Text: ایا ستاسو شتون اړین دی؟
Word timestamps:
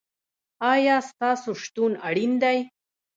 ایا 0.73 0.97
ستاسو 1.09 1.51
شتون 1.63 1.91
اړین 2.07 2.33
دی؟ 2.43 2.57